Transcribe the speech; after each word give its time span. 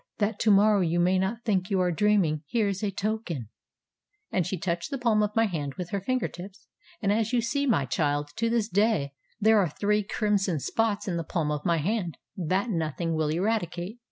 ŌĆ£That 0.19 0.39
to 0.39 0.49
morrow 0.49 0.79
you 0.81 0.99
may 0.99 1.19
not 1.19 1.43
think 1.45 1.69
you 1.69 1.79
are 1.79 1.91
dreaming, 1.91 2.41
here 2.47 2.67
is 2.67 2.81
a 2.81 2.89
token, 2.89 3.41
ŌĆØ 3.41 4.27
and 4.31 4.47
she 4.47 4.57
touched 4.57 4.89
the 4.89 4.97
palm 4.97 5.21
of 5.21 5.35
my 5.35 5.45
hand 5.45 5.75
with 5.75 5.91
her 5.91 6.01
finger 6.01 6.27
tips, 6.27 6.65
and 7.03 7.13
as 7.13 7.31
you 7.33 7.39
see, 7.39 7.67
my 7.67 7.85
child, 7.85 8.29
to 8.37 8.49
this 8.49 8.67
day, 8.67 9.13
there 9.39 9.59
are 9.59 9.69
three 9.69 10.01
crimson 10.01 10.59
spots 10.59 11.07
in 11.07 11.17
the 11.17 11.23
palm 11.23 11.51
of 11.51 11.63
my 11.67 11.77
hand 11.77 12.17
that 12.35 12.71
nothing 12.71 13.13
will 13.13 13.29
eradicate. 13.29 13.99